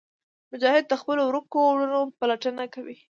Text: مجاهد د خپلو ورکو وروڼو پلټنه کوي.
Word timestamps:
مجاهد 0.51 0.83
د 0.87 0.93
خپلو 1.01 1.21
ورکو 1.25 1.57
وروڼو 1.69 1.99
پلټنه 2.19 2.63
کوي. 2.73 2.97